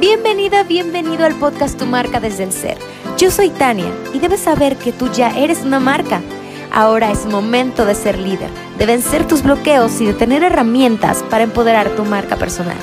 Bienvenida, 0.00 0.62
bienvenido 0.62 1.24
al 1.24 1.34
podcast 1.34 1.76
Tu 1.76 1.84
marca 1.84 2.20
desde 2.20 2.44
el 2.44 2.52
ser. 2.52 2.78
Yo 3.16 3.32
soy 3.32 3.50
Tania 3.50 3.92
y 4.14 4.20
debes 4.20 4.38
saber 4.38 4.76
que 4.76 4.92
tú 4.92 5.10
ya 5.10 5.36
eres 5.36 5.62
una 5.62 5.80
marca. 5.80 6.22
Ahora 6.72 7.10
es 7.10 7.26
momento 7.26 7.84
de 7.84 7.96
ser 7.96 8.16
líder, 8.16 8.48
de 8.78 8.86
vencer 8.86 9.26
tus 9.26 9.42
bloqueos 9.42 10.00
y 10.00 10.06
de 10.06 10.14
tener 10.14 10.44
herramientas 10.44 11.24
para 11.24 11.42
empoderar 11.42 11.96
tu 11.96 12.04
marca 12.04 12.36
personal. 12.36 12.76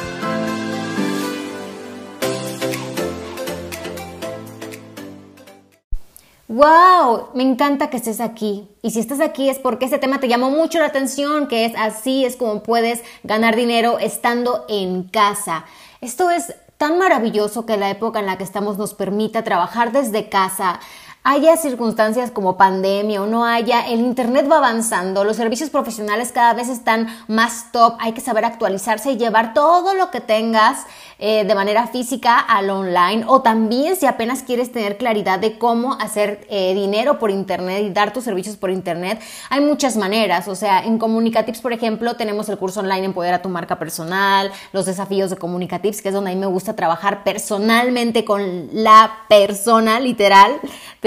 ¡Wow! 6.49 7.29
Me 7.33 7.43
encanta 7.43 7.89
que 7.89 7.95
estés 7.95 8.19
aquí. 8.19 8.67
Y 8.81 8.91
si 8.91 8.99
estás 8.99 9.21
aquí 9.21 9.49
es 9.49 9.57
porque 9.57 9.85
este 9.85 9.99
tema 9.99 10.19
te 10.19 10.27
llamó 10.27 10.49
mucho 10.49 10.79
la 10.79 10.87
atención, 10.87 11.47
que 11.47 11.63
es 11.63 11.71
así 11.77 12.25
es 12.25 12.35
como 12.35 12.61
puedes 12.61 13.03
ganar 13.23 13.55
dinero 13.55 13.99
estando 13.99 14.65
en 14.67 15.03
casa. 15.03 15.63
Esto 16.01 16.29
es 16.29 16.53
tan 16.85 16.99
maravilloso 16.99 17.65
que 17.65 17.77
la 17.77 17.89
época 17.89 18.19
en 18.19 18.27
la 18.27 18.37
que 18.37 18.43
estamos 18.43 18.77
nos 18.77 18.93
permita 18.93 19.43
trabajar 19.43 19.91
desde 19.91 20.29
casa, 20.29 20.79
haya 21.25 21.57
circunstancias 21.57 22.29
como 22.29 22.55
pandemia 22.55 23.23
o 23.23 23.25
no 23.25 23.45
haya, 23.45 23.87
el 23.87 23.99
Internet 23.99 24.47
va 24.49 24.57
avanzando, 24.57 25.23
los 25.23 25.35
servicios 25.35 25.71
profesionales 25.71 26.31
cada 26.31 26.53
vez 26.53 26.69
están 26.69 27.07
más 27.27 27.71
top, 27.71 27.95
hay 27.99 28.13
que 28.13 28.21
saber 28.21 28.45
actualizarse 28.45 29.11
y 29.11 29.17
llevar 29.17 29.55
todo 29.55 29.95
lo 29.95 30.11
que 30.11 30.21
tengas 30.21 30.85
eh, 31.17 31.43
de 31.43 31.55
manera 31.55 31.87
física 31.87 32.37
al 32.37 32.69
online 32.69 33.23
o 33.27 33.41
también 33.41 33.95
si 33.95 34.05
apenas 34.05 34.43
quieres 34.43 34.71
tener 34.71 34.97
claridad 34.97 35.39
de 35.39 35.57
cómo 35.57 35.93
hacer 35.93 36.45
eh, 36.47 36.75
dinero 36.75 37.17
por 37.17 37.31
Internet 37.31 37.83
y 37.85 37.89
dar 37.89 38.13
tus 38.13 38.23
servicios 38.23 38.55
por 38.55 38.69
Internet, 38.69 39.19
hay 39.49 39.61
muchas 39.61 39.97
maneras, 39.97 40.47
o 40.47 40.53
sea, 40.55 40.83
en 40.83 40.99
Comunicatives, 40.99 41.59
por 41.59 41.73
ejemplo, 41.73 42.15
tenemos 42.15 42.49
el 42.49 42.57
curso 42.59 42.81
online 42.81 43.05
Empoderar 43.05 43.39
a 43.39 43.41
tu 43.41 43.49
marca 43.49 43.79
personal, 43.79 44.51
los 44.73 44.85
desafíos 44.85 45.31
de 45.31 45.37
Comunicatives, 45.37 46.03
que 46.03 46.09
es 46.09 46.13
donde 46.13 46.31
a 46.31 46.33
mí 46.35 46.39
me 46.39 46.45
gusta 46.45 46.75
trabajar 46.75 47.23
personalmente 47.23 48.25
con 48.25 48.69
la 48.73 49.25
persona, 49.27 49.99
literal, 49.99 50.59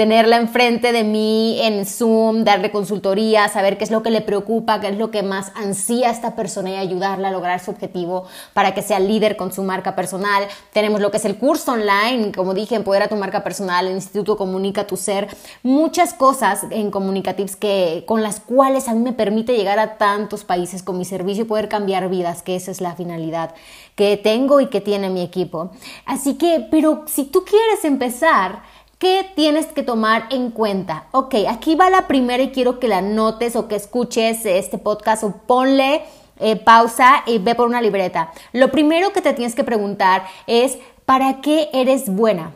tenerla 0.09 0.37
enfrente 0.37 0.91
de 0.91 1.03
mí 1.03 1.59
en 1.61 1.85
Zoom, 1.85 2.43
darle 2.43 2.71
consultoría, 2.71 3.47
saber 3.47 3.77
qué 3.77 3.83
es 3.83 3.91
lo 3.91 4.01
que 4.01 4.09
le 4.09 4.21
preocupa, 4.21 4.81
qué 4.81 4.87
es 4.87 4.97
lo 4.97 5.11
que 5.11 5.21
más 5.21 5.51
ansía 5.53 6.09
a 6.09 6.11
esta 6.11 6.35
persona 6.35 6.71
y 6.71 6.75
ayudarla 6.77 7.27
a 7.27 7.31
lograr 7.31 7.59
su 7.59 7.69
objetivo 7.69 8.25
para 8.55 8.73
que 8.73 8.81
sea 8.81 8.99
líder 8.99 9.37
con 9.37 9.53
su 9.53 9.61
marca 9.61 9.95
personal. 9.95 10.47
Tenemos 10.73 10.99
lo 10.99 11.11
que 11.11 11.17
es 11.17 11.25
el 11.25 11.37
curso 11.37 11.73
online, 11.73 12.31
como 12.31 12.55
dije, 12.55 12.73
Empoderar 12.73 13.05
a 13.05 13.09
tu 13.09 13.17
marca 13.17 13.43
personal, 13.43 13.85
el 13.85 13.93
Instituto 13.93 14.35
Comunica 14.35 14.87
tu 14.87 14.97
Ser, 14.97 15.27
muchas 15.61 16.15
cosas 16.15 16.65
en 16.71 16.89
Comunicatives 16.89 17.55
que, 17.55 18.03
con 18.07 18.23
las 18.23 18.39
cuales 18.39 18.87
a 18.87 18.95
mí 18.95 19.01
me 19.01 19.13
permite 19.13 19.55
llegar 19.55 19.77
a 19.77 19.99
tantos 19.99 20.43
países 20.43 20.81
con 20.81 20.97
mi 20.97 21.05
servicio 21.05 21.43
y 21.43 21.47
poder 21.47 21.69
cambiar 21.69 22.09
vidas, 22.09 22.41
que 22.41 22.55
esa 22.55 22.71
es 22.71 22.81
la 22.81 22.95
finalidad 22.95 23.53
que 23.99 24.17
tengo 24.17 24.61
y 24.61 24.67
que 24.67 24.79
tiene 24.79 25.09
mi 25.09 25.21
equipo. 25.21 25.71
Así 26.05 26.35
que, 26.35 26.65
pero 26.71 27.03
si 27.05 27.25
tú 27.25 27.43
quieres 27.43 27.83
empezar, 27.83 28.63
¿Qué 28.99 29.31
tienes 29.33 29.67
que 29.67 29.81
tomar 29.81 30.25
en 30.29 30.51
cuenta? 30.51 31.07
Ok, 31.11 31.33
aquí 31.47 31.75
va 31.75 31.89
la 31.89 32.05
primera 32.05 32.43
y 32.43 32.51
quiero 32.51 32.81
que 32.81 32.89
la 32.89 33.01
notes 33.01 33.55
o 33.55 33.69
que 33.69 33.77
escuches 33.77 34.45
este 34.45 34.77
podcast 34.77 35.23
o 35.23 35.31
ponle 35.47 36.03
eh, 36.37 36.57
pausa 36.57 37.23
y 37.25 37.37
ve 37.37 37.55
por 37.55 37.69
una 37.69 37.81
libreta. 37.81 38.33
Lo 38.51 38.71
primero 38.71 39.13
que 39.13 39.21
te 39.21 39.31
tienes 39.31 39.55
que 39.55 39.63
preguntar 39.63 40.25
es, 40.47 40.79
¿para 41.05 41.39
qué 41.39 41.69
eres 41.71 42.09
buena? 42.09 42.51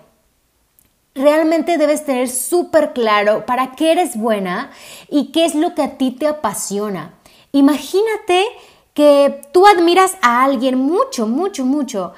Realmente 1.15 1.77
debes 1.77 2.03
tener 2.03 2.27
súper 2.27 2.91
claro 2.91 3.45
para 3.45 3.71
qué 3.71 3.93
eres 3.93 4.17
buena 4.17 4.69
y 5.09 5.31
qué 5.31 5.45
es 5.45 5.55
lo 5.55 5.73
que 5.73 5.83
a 5.83 5.97
ti 5.97 6.11
te 6.11 6.27
apasiona. 6.27 7.13
Imagínate 7.53 8.43
que 8.93 9.43
tú 9.53 9.65
admiras 9.65 10.17
a 10.21 10.43
alguien 10.43 10.77
mucho, 10.77 11.25
mucho, 11.25 11.63
mucho 11.63 12.13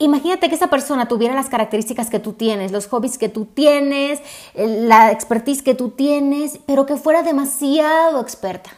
Imagínate 0.00 0.48
que 0.48 0.54
esa 0.54 0.70
persona 0.70 1.08
tuviera 1.08 1.34
las 1.34 1.48
características 1.48 2.08
que 2.08 2.20
tú 2.20 2.34
tienes, 2.34 2.70
los 2.70 2.86
hobbies 2.86 3.18
que 3.18 3.28
tú 3.28 3.46
tienes, 3.46 4.20
la 4.54 5.10
expertise 5.10 5.60
que 5.62 5.74
tú 5.74 5.90
tienes, 5.90 6.60
pero 6.66 6.86
que 6.86 6.96
fuera 6.96 7.22
demasiado 7.22 8.20
experta. 8.20 8.70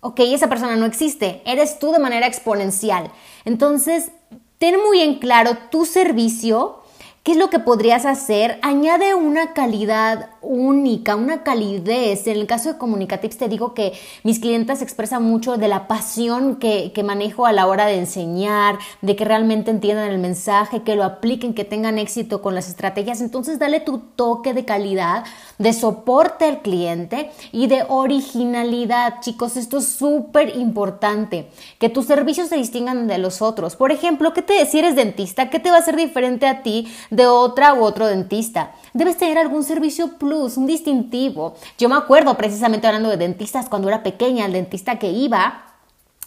Ok, 0.00 0.20
esa 0.20 0.48
persona 0.48 0.76
no 0.76 0.86
existe, 0.86 1.42
eres 1.46 1.80
tú 1.80 1.90
de 1.90 1.98
manera 1.98 2.28
exponencial. 2.28 3.10
Entonces, 3.44 4.12
ten 4.58 4.76
muy 4.86 5.00
en 5.00 5.18
claro 5.18 5.56
tu 5.70 5.84
servicio, 5.84 6.78
¿Qué 7.26 7.32
es 7.32 7.38
lo 7.38 7.50
que 7.50 7.58
podrías 7.58 8.06
hacer? 8.06 8.60
Añade 8.62 9.16
una 9.16 9.52
calidad 9.52 10.30
única, 10.42 11.16
una 11.16 11.42
calidez. 11.42 12.28
En 12.28 12.36
el 12.36 12.46
caso 12.46 12.72
de 12.72 12.78
Comunicatives 12.78 13.36
te 13.36 13.48
digo 13.48 13.74
que 13.74 13.94
mis 14.22 14.38
clientes 14.38 14.80
expresan 14.80 15.24
mucho 15.24 15.56
de 15.56 15.66
la 15.66 15.88
pasión 15.88 16.54
que, 16.54 16.92
que, 16.94 17.02
manejo 17.02 17.44
a 17.44 17.52
la 17.52 17.66
hora 17.66 17.86
de 17.86 17.98
enseñar, 17.98 18.78
de 19.02 19.16
que 19.16 19.24
realmente 19.24 19.72
entiendan 19.72 20.08
el 20.08 20.20
mensaje, 20.20 20.84
que 20.84 20.94
lo 20.94 21.02
apliquen, 21.02 21.52
que 21.52 21.64
tengan 21.64 21.98
éxito 21.98 22.40
con 22.42 22.54
las 22.54 22.68
estrategias. 22.68 23.20
Entonces 23.20 23.58
dale 23.58 23.80
tu 23.80 23.98
toque 23.98 24.54
de 24.54 24.64
calidad, 24.64 25.24
de 25.58 25.72
soporte 25.72 26.44
al 26.44 26.62
cliente 26.62 27.32
y 27.50 27.66
de 27.66 27.84
originalidad. 27.88 29.20
Chicos, 29.20 29.56
esto 29.56 29.78
es 29.78 29.88
súper 29.88 30.56
importante, 30.56 31.50
que 31.80 31.88
tus 31.88 32.06
servicios 32.06 32.50
se 32.50 32.56
distingan 32.56 33.08
de 33.08 33.18
los 33.18 33.42
otros. 33.42 33.74
Por 33.74 33.90
ejemplo, 33.90 34.32
¿qué 34.32 34.42
te, 34.42 34.64
si 34.66 34.78
eres 34.78 34.94
dentista, 34.94 35.50
qué 35.50 35.58
te 35.58 35.70
va 35.70 35.76
a 35.78 35.80
hacer 35.80 35.96
diferente 35.96 36.46
a 36.46 36.62
ti? 36.62 36.86
De 37.16 37.26
otra 37.26 37.74
u 37.74 37.82
otro 37.82 38.06
dentista. 38.06 38.72
Debes 38.92 39.16
tener 39.16 39.38
algún 39.38 39.64
servicio 39.64 40.18
plus, 40.18 40.56
un 40.56 40.66
distintivo. 40.66 41.54
Yo 41.78 41.88
me 41.88 41.96
acuerdo 41.96 42.36
precisamente 42.36 42.86
hablando 42.86 43.08
de 43.08 43.16
dentistas 43.16 43.68
cuando 43.68 43.88
era 43.88 44.02
pequeña, 44.02 44.46
el 44.46 44.52
dentista 44.52 44.98
que 44.98 45.10
iba 45.10 45.62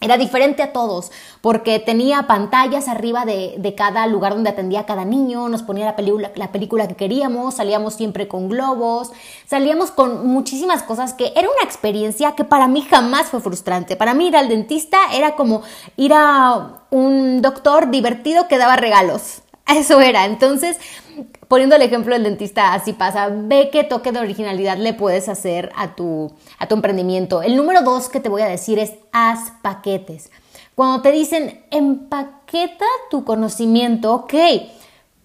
era 0.02 0.18
diferente 0.18 0.64
a 0.64 0.72
todos 0.72 1.12
porque 1.42 1.78
tenía 1.80 2.24
pantallas 2.24 2.88
arriba 2.88 3.26
de, 3.26 3.74
cada 3.78 4.08
lugar 4.08 4.34
donde 4.34 4.50
atendía 4.50 4.82
a 4.82 4.86
cada 4.86 5.06
niño, 5.06 5.50
nos 5.50 5.62
ponía 5.62 5.86
la 5.86 5.96
película, 5.96 6.32
la 6.36 6.52
película 6.52 6.88
que 6.88 6.96
queríamos, 6.96 7.56
salíamos 7.56 7.96
siempre 7.96 8.28
con 8.28 8.50
globos, 8.50 9.12
salíamos 9.46 9.92
con 9.92 10.26
muchísimas 10.26 10.84
cosas 10.84 11.14
que 11.14 11.34
era 11.36 11.50
una 11.50 11.64
experiencia 11.64 12.32
que 12.32 12.46
para 12.46 12.68
mí 12.68 12.82
jamás 12.82 13.28
fue 13.28 13.42
frustrante. 13.42 13.96
Para 13.96 14.14
mí 14.14 14.28
ir 14.28 14.38
al 14.38 14.50
dentista 14.50 14.98
era 15.14 15.36
como 15.36 15.62
ir 15.98 16.14
a 16.14 16.84
un 16.90 17.42
doctor 17.42 17.92
divertido 17.92 18.48
que 18.48 18.58
daba 18.58 18.78
regalos. 18.78 19.42
Eso 19.76 20.02
era. 20.02 20.26
Entonces, 20.26 20.78
poniendo 21.48 21.76
el 21.76 21.82
ejemplo 21.82 22.14
del 22.14 22.24
dentista, 22.24 22.74
así 22.74 22.94
pasa. 22.94 23.30
Ve 23.32 23.70
qué 23.72 23.84
toque 23.84 24.12
de 24.12 24.20
originalidad 24.20 24.78
le 24.78 24.94
puedes 24.94 25.30
hacer 25.30 25.72
a 25.76 25.96
tu, 25.96 26.32
a 26.58 26.68
tu 26.68 26.76
emprendimiento. 26.76 27.42
El 27.42 27.56
número 27.56 27.82
dos 27.82 28.10
que 28.10 28.20
te 28.20 28.30
voy 28.30 28.42
a 28.42 28.48
decir 28.48 28.80
es 28.80 28.94
haz 29.12 29.52
paquetes. 29.62 30.32
Cuando 30.76 31.02
te 31.02 31.12
dicen 31.12 31.62
empaqueta 31.72 32.86
tu 33.12 33.26
conocimiento, 33.26 34.14
ok, 34.14 34.34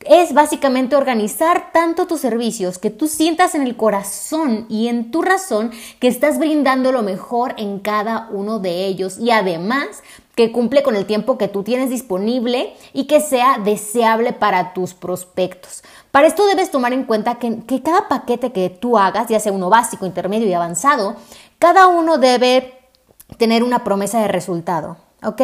es 0.01 0.35
básicamente 0.35 0.97
organizar 0.97 1.71
tanto 1.73 2.07
tus 2.07 2.21
servicios 2.21 2.79
que 2.79 2.91
tú 2.91 3.07
sientas 3.07 3.55
en 3.55 3.63
el 3.63 3.77
corazón 3.77 4.67
y 4.69 4.89
en 4.89 5.11
tu 5.11 5.23
razón 5.23 5.71
que 6.01 6.09
estás 6.09 6.39
brindando 6.39 6.93
lo 6.93 7.03
mejor 7.03 7.55
en 7.57 7.79
cada 7.79 8.29
uno 8.31 8.59
de 8.59 8.85
ellos 8.85 9.19
y 9.19 9.31
además 9.31 10.03
que 10.35 10.53
cumple 10.53 10.83
con 10.83 10.97
el 10.97 11.07
tiempo 11.07 11.39
que 11.39 11.49
tú 11.49 11.63
tienes 11.63 11.91
disponible 11.91 12.75
y 12.93 13.07
que 13.07 13.21
sea 13.21 13.59
deseable 13.59 14.33
para 14.33 14.73
tus 14.75 14.95
prospectos. 14.95 15.83
Para 16.11 16.27
esto 16.27 16.47
debes 16.47 16.71
tomar 16.71 16.93
en 16.93 17.05
cuenta 17.05 17.37
que, 17.37 17.61
que, 17.65 17.83
cada 17.83 18.09
paquete 18.09 18.53
que 18.53 18.71
tú 18.71 18.99
hagas, 18.99 19.29
ya 19.29 19.41
sea 19.41 19.53
uno 19.53 19.71
básico, 19.71 20.07
intermedio 20.07 20.49
y 20.49 20.53
avanzado, 20.53 21.17
cada 21.59 21.87
uno 21.87 22.19
debe 22.19 22.79
tener 23.39 23.63
una 23.63 23.85
promesa 23.85 24.21
de 24.21 24.29
resultado. 24.29 24.97
¿Ok? 25.25 25.43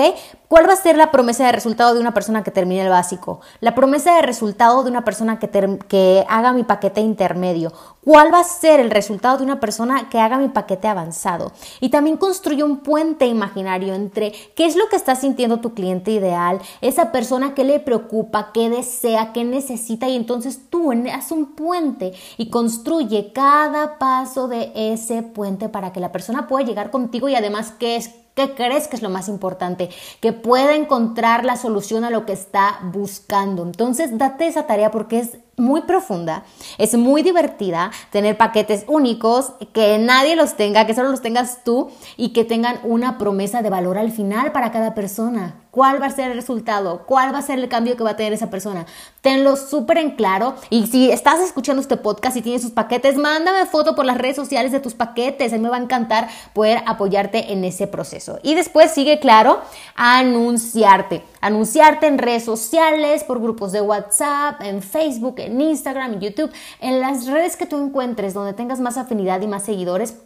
¿Cuál 0.48 0.68
va 0.68 0.72
a 0.72 0.76
ser 0.76 0.96
la 0.96 1.12
promesa 1.12 1.46
de 1.46 1.52
resultado 1.52 1.94
de 1.94 2.00
una 2.00 2.12
persona 2.12 2.42
que 2.42 2.50
termine 2.50 2.82
el 2.82 2.88
básico? 2.88 3.40
La 3.60 3.74
promesa 3.74 4.16
de 4.16 4.22
resultado 4.22 4.82
de 4.82 4.90
una 4.90 5.04
persona 5.04 5.38
que, 5.38 5.48
que, 5.86 6.26
haga 6.28 6.52
mi 6.52 6.64
paquete 6.64 7.00
intermedio. 7.00 7.72
¿Cuál 8.04 8.34
va 8.34 8.40
a 8.40 8.44
ser 8.44 8.80
el 8.80 8.90
resultado 8.90 9.38
de 9.38 9.44
una 9.44 9.60
persona 9.60 10.08
que 10.08 10.18
haga 10.18 10.38
mi 10.38 10.48
paquete 10.48 10.88
avanzado? 10.88 11.52
Y 11.78 11.90
también 11.90 12.16
construye 12.16 12.64
un 12.64 12.78
puente 12.78 13.26
imaginario 13.26 13.94
entre 13.94 14.32
qué 14.56 14.66
es 14.66 14.74
lo 14.74 14.88
que 14.88 14.96
está 14.96 15.14
sintiendo 15.14 15.60
tu 15.60 15.72
cliente 15.72 16.10
ideal, 16.10 16.60
esa 16.80 17.12
persona 17.12 17.54
que 17.54 17.62
le 17.62 17.78
preocupa, 17.78 18.50
qué 18.52 18.70
desea, 18.70 19.32
qué 19.32 19.44
necesita 19.44 20.08
y 20.08 20.16
entonces 20.16 20.68
tú 20.68 20.90
haz 21.12 21.30
un 21.30 21.54
puente 21.54 22.12
y 22.38 22.50
construye 22.50 23.32
cada 23.32 23.98
paso 23.98 24.48
de 24.48 24.72
ese 24.74 25.22
puente 25.22 25.68
para 25.68 25.92
que 25.92 26.00
la 26.00 26.10
persona 26.10 26.48
pueda 26.48 26.66
llegar 26.66 26.90
contigo 26.90 27.28
y 27.28 27.36
además 27.36 27.72
qué 27.78 27.94
es 27.94 28.10
¿Qué 28.34 28.54
crees 28.54 28.88
que 28.88 28.96
es 28.96 29.02
lo 29.02 29.10
más 29.10 29.28
importante? 29.28 29.90
Que 30.20 30.32
pueda 30.32 30.74
encontrar 30.74 31.44
la 31.44 31.56
solución 31.56 32.04
a 32.04 32.10
lo 32.10 32.26
que 32.26 32.32
está 32.32 32.78
buscando. 32.84 33.62
Entonces, 33.64 34.16
date 34.16 34.46
esa 34.46 34.66
tarea 34.66 34.90
porque 34.90 35.18
es 35.18 35.38
muy 35.56 35.82
profunda, 35.82 36.44
es 36.78 36.94
muy 36.96 37.22
divertida 37.22 37.90
tener 38.10 38.36
paquetes 38.36 38.84
únicos, 38.88 39.52
que 39.72 39.98
nadie 39.98 40.36
los 40.36 40.56
tenga, 40.56 40.86
que 40.86 40.94
solo 40.94 41.10
los 41.10 41.22
tengas 41.22 41.64
tú 41.64 41.90
y 42.16 42.32
que 42.32 42.44
tengan 42.44 42.80
una 42.82 43.18
promesa 43.18 43.62
de 43.62 43.70
valor 43.70 43.98
al 43.98 44.10
final 44.10 44.52
para 44.52 44.72
cada 44.72 44.94
persona. 44.94 45.60
¿Cuál 45.70 46.02
va 46.02 46.06
a 46.06 46.10
ser 46.10 46.32
el 46.32 46.36
resultado? 46.36 47.04
¿Cuál 47.06 47.32
va 47.32 47.38
a 47.38 47.42
ser 47.42 47.60
el 47.60 47.68
cambio 47.68 47.96
que 47.96 48.02
va 48.02 48.10
a 48.10 48.16
tener 48.16 48.32
esa 48.32 48.50
persona? 48.50 48.86
Tenlo 49.20 49.54
súper 49.54 49.98
en 49.98 50.10
claro. 50.16 50.56
Y 50.68 50.88
si 50.88 51.12
estás 51.12 51.38
escuchando 51.38 51.80
este 51.80 51.96
podcast 51.96 52.36
y 52.36 52.42
tienes 52.42 52.62
sus 52.62 52.72
paquetes, 52.72 53.16
mándame 53.16 53.66
foto 53.66 53.94
por 53.94 54.04
las 54.04 54.18
redes 54.18 54.34
sociales 54.34 54.72
de 54.72 54.80
tus 54.80 54.94
paquetes. 54.94 55.52
A 55.52 55.56
mí 55.56 55.62
me 55.62 55.68
va 55.68 55.76
a 55.76 55.80
encantar 55.80 56.28
poder 56.54 56.82
apoyarte 56.86 57.52
en 57.52 57.62
ese 57.62 57.86
proceso. 57.86 58.40
Y 58.42 58.56
después 58.56 58.90
sigue 58.90 59.20
claro, 59.20 59.60
anunciarte. 59.94 61.22
Anunciarte 61.40 62.08
en 62.08 62.18
redes 62.18 62.44
sociales, 62.44 63.22
por 63.22 63.40
grupos 63.40 63.70
de 63.70 63.80
WhatsApp, 63.80 64.60
en 64.62 64.82
Facebook, 64.82 65.36
Instagram, 65.58 66.14
en 66.14 66.20
YouTube, 66.20 66.50
en 66.80 67.00
las 67.00 67.26
redes 67.26 67.56
que 67.56 67.64
tú 67.64 67.82
encuentres 67.82 68.34
donde 68.34 68.52
tengas 68.52 68.80
más 68.80 68.98
afinidad 68.98 69.40
y 69.40 69.46
más 69.46 69.64
seguidores 69.64 70.16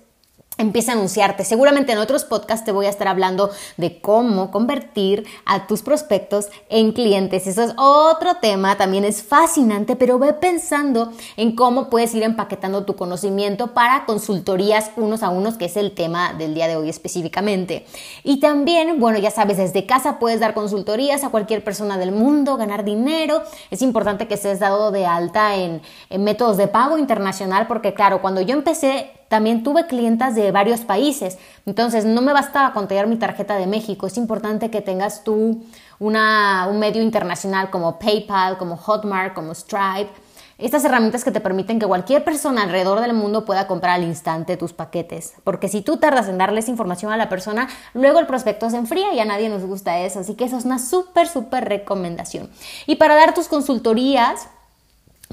empieza 0.59 0.93
a 0.93 0.95
anunciarte. 0.95 1.45
Seguramente 1.45 1.93
en 1.93 1.99
otros 1.99 2.25
podcasts 2.25 2.65
te 2.65 2.73
voy 2.73 2.87
a 2.87 2.91
estar 2.91 3.09
hablando 3.09 3.51
de 3.77 4.01
cómo 4.01 4.51
convertir 4.51 5.27
a 5.45 5.67
tus 5.67 5.83
prospectos 5.83 6.49
en 6.69 6.93
clientes. 6.93 7.47
Eso 7.47 7.63
es 7.63 7.73
otro 7.77 8.37
tema, 8.41 8.77
también 8.77 9.05
es 9.05 9.23
fascinante, 9.23 9.97
pero 9.97 10.19
ve 10.19 10.33
pensando 10.33 11.13
en 11.37 11.57
cómo 11.57 11.91
puedes 11.91 12.15
ir 12.15 12.23
empaquetando 12.23 12.85
tu 12.85 12.95
conocimiento 12.95 13.75
para 13.75 14.05
consultorías 14.05 14.91
unos 14.97 15.23
a 15.23 15.31
unos, 15.31 15.57
que 15.57 15.65
es 15.65 15.77
el 15.77 15.93
tema 15.93 16.35
del 16.35 16.55
día 16.55 16.69
de 16.69 16.77
hoy 16.77 16.89
específicamente. 16.89 17.87
Y 18.23 18.39
también, 18.39 19.01
bueno, 19.01 19.19
ya 19.19 19.31
sabes, 19.31 19.57
desde 19.57 19.87
casa 19.87 20.19
puedes 20.19 20.41
dar 20.41 20.55
consultorías 20.55 21.25
a 21.25 21.31
cualquier 21.31 21.65
persona 21.65 21.99
del 21.99 22.13
mundo, 22.13 22.57
ganar 22.57 22.85
dinero. 22.85 23.43
Es 23.71 23.83
importante 23.83 24.29
que 24.29 24.35
estés 24.35 24.61
dado 24.61 24.93
de 24.93 25.07
alta 25.07 25.57
en, 25.57 25.83
en 26.11 26.25
métodos 26.25 26.57
de 26.57 26.69
pago 26.69 26.97
internacional, 26.99 27.67
porque 27.67 27.93
claro, 27.93 28.21
cuando 28.21 28.41
yo 28.41 28.55
empecé 28.55 29.11
también 29.29 29.63
tuve 29.63 29.87
clientas 29.87 30.35
de 30.35 30.51
varios 30.51 30.81
países, 30.81 31.39
entonces 31.67 32.05
no 32.05 32.23
me 32.23 32.33
bastaba 32.33 32.73
con 32.73 32.89
tener 32.89 33.07
mi 33.07 33.17
tarjeta 33.17 33.57
de 33.57 33.67
México, 33.67 34.07
es 34.07 34.17
importante 34.17 34.71
que 34.71 34.81
tengas 34.81 35.25
tú 35.25 35.65
una, 35.99 36.67
un 36.71 36.79
medio 36.79 37.03
internacional 37.03 37.71
como 37.71 37.99
PayPal, 37.99 38.59
como 38.59 38.77
Hotmart, 38.77 39.35
como 39.35 39.55
Stripe, 39.55 40.11
estas 40.59 40.85
herramientas 40.85 41.25
que 41.25 41.33
te 41.33 41.41
permiten 41.41 41.81
que 41.81 41.87
cualquier 41.87 42.23
persona 42.23 42.63
alrededor 42.63 43.01
del 43.01 43.13
mundo 43.13 43.45
pueda 43.45 43.67
comprar 43.67 43.95
al 43.95 44.05
instante 44.05 44.57
tus 44.57 44.73
paquetes. 44.73 45.35
Porque 45.43 45.69
si 45.69 45.83
tú 45.83 45.97
tardas 45.97 46.29
en 46.29 46.39
darles 46.39 46.69
información 46.69 47.13
a 47.13 47.17
la 47.17 47.29
persona, 47.29 47.69
luego 47.93 48.21
el 48.21 48.27
prospecto 48.27 48.71
se 48.71 48.77
enfría 48.77 49.13
y 49.13 49.21
a 49.21 49.25
nadie 49.25 49.49
nos 49.49 49.65
gusta 49.65 49.99
eso. 49.99 50.21
Así 50.21 50.35
que 50.35 50.45
eso 50.45 50.57
es 50.57 50.65
una 50.65 50.79
súper, 50.79 51.27
súper 51.27 51.69
recomendación. 51.69 52.51
Y 52.87 52.97
para 52.97 53.17
dar 53.17 53.35
tus 53.35 53.49
consultorías, 53.49 54.49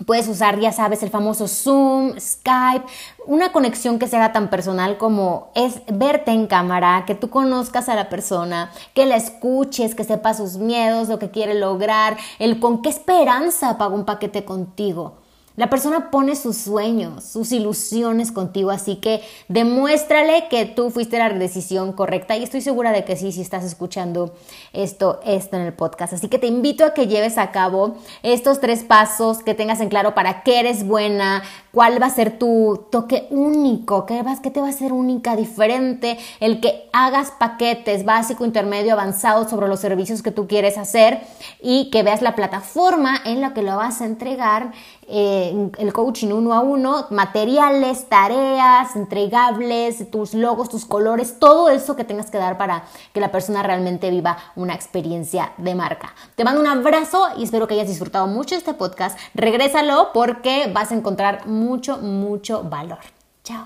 Puedes 0.05 0.27
usar, 0.27 0.59
ya 0.59 0.71
sabes, 0.71 1.03
el 1.03 1.09
famoso 1.09 1.47
Zoom, 1.47 2.19
Skype, 2.19 2.85
una 3.27 3.51
conexión 3.51 3.99
que 3.99 4.07
sea 4.07 4.31
tan 4.31 4.49
personal 4.49 4.97
como 4.97 5.51
es 5.55 5.81
verte 5.91 6.31
en 6.31 6.47
cámara, 6.47 7.03
que 7.05 7.15
tú 7.15 7.29
conozcas 7.29 7.87
a 7.87 7.95
la 7.95 8.09
persona, 8.09 8.71
que 8.93 9.05
la 9.05 9.15
escuches, 9.15 9.93
que 9.93 10.03
sepas 10.03 10.37
sus 10.37 10.57
miedos, 10.57 11.09
lo 11.09 11.19
que 11.19 11.29
quiere 11.31 11.53
lograr, 11.53 12.17
el 12.39 12.59
con 12.59 12.81
qué 12.81 12.89
esperanza 12.89 13.77
paga 13.77 13.93
un 13.93 14.05
paquete 14.05 14.43
contigo. 14.43 15.20
La 15.61 15.69
persona 15.69 16.09
pone 16.09 16.35
sus 16.35 16.57
sueños, 16.57 17.23
sus 17.23 17.51
ilusiones 17.51 18.31
contigo, 18.31 18.71
así 18.71 18.95
que 18.95 19.21
demuéstrale 19.47 20.47
que 20.49 20.65
tú 20.65 20.89
fuiste 20.89 21.19
la 21.19 21.29
decisión 21.29 21.93
correcta 21.93 22.35
y 22.35 22.41
estoy 22.41 22.61
segura 22.61 22.91
de 22.91 23.05
que 23.05 23.15
sí, 23.15 23.31
si 23.31 23.41
estás 23.41 23.63
escuchando 23.63 24.33
esto, 24.73 25.19
en 25.23 25.61
el 25.61 25.73
podcast. 25.73 26.13
Así 26.13 26.29
que 26.29 26.39
te 26.39 26.47
invito 26.47 26.83
a 26.83 26.95
que 26.95 27.05
lleves 27.05 27.37
a 27.37 27.51
cabo 27.51 27.97
estos 28.23 28.59
tres 28.59 28.83
pasos, 28.83 29.43
que 29.43 29.53
tengas 29.53 29.81
en 29.81 29.89
claro 29.89 30.15
para 30.15 30.41
qué 30.41 30.61
eres 30.61 30.83
buena, 30.83 31.43
cuál 31.71 32.01
va 32.01 32.07
a 32.07 32.09
ser 32.09 32.39
tu 32.39 32.87
toque 32.89 33.27
único, 33.29 34.07
qué, 34.07 34.23
vas, 34.23 34.39
qué 34.39 34.49
te 34.49 34.61
va 34.61 34.69
a 34.69 34.73
ser 34.73 34.93
única, 34.93 35.35
diferente, 35.35 36.17
el 36.39 36.59
que 36.59 36.89
hagas 36.91 37.29
paquetes 37.31 38.03
básico, 38.03 38.45
intermedio, 38.45 38.93
avanzado 38.93 39.47
sobre 39.47 39.67
los 39.67 39.79
servicios 39.79 40.23
que 40.23 40.31
tú 40.31 40.47
quieres 40.47 40.79
hacer 40.79 41.21
y 41.61 41.91
que 41.91 42.01
veas 42.01 42.23
la 42.23 42.35
plataforma 42.35 43.21
en 43.25 43.41
la 43.41 43.53
que 43.53 43.61
lo 43.61 43.77
vas 43.77 44.01
a 44.01 44.05
entregar 44.05 44.71
eh, 45.07 45.50
el 45.77 45.93
coaching 45.93 46.29
uno 46.29 46.53
a 46.53 46.61
uno, 46.61 47.07
materiales, 47.09 48.07
tareas, 48.07 48.95
entregables, 48.95 50.09
tus 50.09 50.33
logos, 50.33 50.69
tus 50.69 50.85
colores, 50.85 51.39
todo 51.39 51.69
eso 51.69 51.95
que 51.95 52.03
tengas 52.03 52.31
que 52.31 52.37
dar 52.37 52.57
para 52.57 52.83
que 53.13 53.19
la 53.19 53.31
persona 53.31 53.63
realmente 53.63 54.09
viva 54.09 54.37
una 54.55 54.73
experiencia 54.73 55.53
de 55.57 55.75
marca. 55.75 56.13
Te 56.35 56.43
mando 56.43 56.61
un 56.61 56.67
abrazo 56.67 57.27
y 57.37 57.43
espero 57.43 57.67
que 57.67 57.75
hayas 57.75 57.87
disfrutado 57.87 58.27
mucho 58.27 58.55
este 58.55 58.73
podcast. 58.73 59.17
Regrésalo 59.33 60.09
porque 60.13 60.71
vas 60.73 60.91
a 60.91 60.95
encontrar 60.95 61.47
mucho, 61.47 61.97
mucho 61.97 62.63
valor. 62.63 62.99
Chao. 63.43 63.65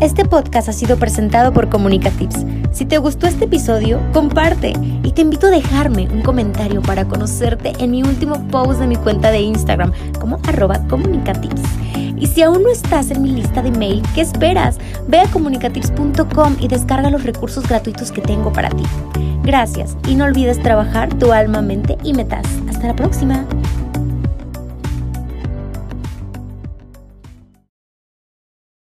Este 0.00 0.24
podcast 0.24 0.68
ha 0.68 0.72
sido 0.72 0.98
presentado 0.98 1.52
por 1.52 1.70
Comunicatips. 1.70 2.44
Si 2.72 2.84
te 2.84 2.98
gustó 2.98 3.26
este 3.26 3.44
episodio, 3.44 4.00
comparte 4.12 4.72
te 5.14 5.22
invito 5.22 5.46
a 5.46 5.50
dejarme 5.50 6.08
un 6.08 6.22
comentario 6.22 6.82
para 6.82 7.04
conocerte 7.04 7.72
en 7.78 7.92
mi 7.92 8.02
último 8.02 8.46
post 8.48 8.80
de 8.80 8.86
mi 8.86 8.96
cuenta 8.96 9.30
de 9.30 9.40
Instagram 9.40 9.92
como 10.20 10.40
arroba 10.48 10.80
comunicatips. 10.88 11.62
Y 12.16 12.26
si 12.26 12.42
aún 12.42 12.62
no 12.62 12.70
estás 12.70 13.10
en 13.10 13.22
mi 13.22 13.30
lista 13.30 13.62
de 13.62 13.70
mail, 13.70 14.02
¿qué 14.14 14.22
esperas? 14.22 14.78
Ve 15.06 15.20
a 15.20 15.26
comunicatips.com 15.28 16.56
y 16.60 16.68
descarga 16.68 17.10
los 17.10 17.22
recursos 17.24 17.68
gratuitos 17.68 18.10
que 18.10 18.22
tengo 18.22 18.52
para 18.52 18.70
ti. 18.70 18.84
Gracias 19.42 19.96
y 20.08 20.14
no 20.14 20.24
olvides 20.24 20.62
trabajar 20.62 21.12
tu 21.14 21.32
alma, 21.32 21.60
mente 21.62 21.96
y 22.02 22.12
metas. 22.14 22.46
Hasta 22.68 22.88
la 22.88 22.96
próxima. 22.96 23.44